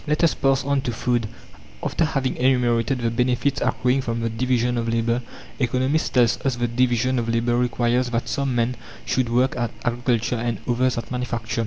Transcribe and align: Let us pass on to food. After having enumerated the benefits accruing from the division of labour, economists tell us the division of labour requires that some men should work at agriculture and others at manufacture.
Let 0.07 0.23
us 0.23 0.33
pass 0.33 0.65
on 0.65 0.81
to 0.81 0.91
food. 0.91 1.27
After 1.83 2.05
having 2.05 2.35
enumerated 2.37 3.01
the 3.01 3.11
benefits 3.11 3.61
accruing 3.61 4.01
from 4.01 4.21
the 4.21 4.31
division 4.31 4.79
of 4.79 4.89
labour, 4.89 5.21
economists 5.59 6.09
tell 6.09 6.23
us 6.23 6.55
the 6.55 6.67
division 6.67 7.19
of 7.19 7.29
labour 7.29 7.55
requires 7.55 8.09
that 8.09 8.27
some 8.27 8.55
men 8.55 8.77
should 9.05 9.29
work 9.29 9.55
at 9.55 9.69
agriculture 9.85 10.37
and 10.37 10.57
others 10.67 10.97
at 10.97 11.11
manufacture. 11.11 11.59